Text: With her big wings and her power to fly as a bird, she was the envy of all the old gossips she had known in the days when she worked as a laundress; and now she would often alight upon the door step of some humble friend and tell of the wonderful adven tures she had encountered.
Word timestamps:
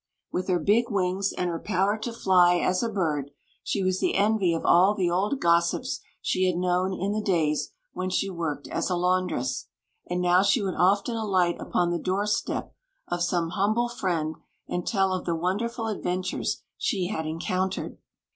With 0.31 0.47
her 0.47 0.57
big 0.57 0.89
wings 0.89 1.31
and 1.31 1.47
her 1.47 1.59
power 1.59 1.95
to 1.95 2.11
fly 2.11 2.55
as 2.55 2.81
a 2.81 2.89
bird, 2.89 3.29
she 3.61 3.83
was 3.83 3.99
the 3.99 4.15
envy 4.15 4.51
of 4.51 4.65
all 4.65 4.95
the 4.95 5.11
old 5.11 5.39
gossips 5.39 5.99
she 6.19 6.47
had 6.47 6.55
known 6.57 6.91
in 6.91 7.11
the 7.11 7.21
days 7.21 7.69
when 7.93 8.09
she 8.09 8.27
worked 8.27 8.67
as 8.69 8.89
a 8.89 8.95
laundress; 8.95 9.67
and 10.07 10.19
now 10.19 10.41
she 10.41 10.59
would 10.63 10.73
often 10.73 11.15
alight 11.15 11.57
upon 11.61 11.91
the 11.91 11.99
door 11.99 12.25
step 12.25 12.73
of 13.09 13.21
some 13.21 13.49
humble 13.49 13.89
friend 13.89 14.37
and 14.67 14.87
tell 14.87 15.13
of 15.13 15.25
the 15.25 15.35
wonderful 15.35 15.85
adven 15.85 16.21
tures 16.25 16.63
she 16.79 17.05
had 17.09 17.27
encountered. 17.27 17.99